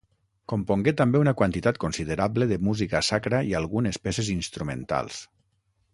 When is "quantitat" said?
1.41-1.77